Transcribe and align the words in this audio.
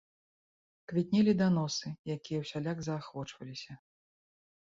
Квітнелі 0.91 1.35
даносы, 1.41 1.87
якія 2.15 2.39
ўсяляк 2.45 2.81
заахвочваліся. 2.87 3.77